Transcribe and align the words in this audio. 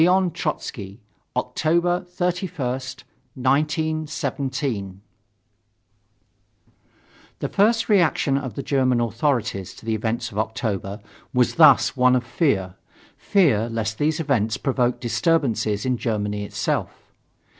Trotzky, 0.33 0.99
Oct. 1.35 1.57
31st, 1.61 3.03
1917."] 3.35 5.01
The 7.37 7.47
first 7.47 7.87
reaction 7.87 8.35
of 8.35 8.55
the 8.55 8.63
German 8.63 8.99
authorities 8.99 9.75
to 9.75 9.85
the 9.85 9.93
events 9.93 10.31
of 10.31 10.39
October 10.39 11.01
was 11.35 11.53
thus 11.53 11.95
one 11.95 12.15
of 12.15 12.23
fear 12.23 12.73
fear 13.15 13.69
lest 13.69 13.99
these 13.99 14.19
events 14.19 14.57
provoke 14.57 14.99
disturbances 14.99 15.85
in 15.85 15.97
Germany 15.97 16.45
itself. 16.45 17.11